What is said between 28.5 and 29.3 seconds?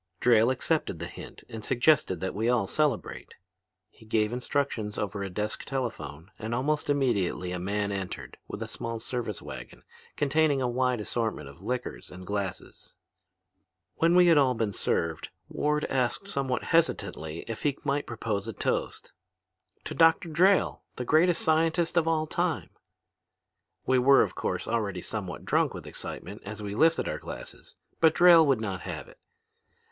not have it.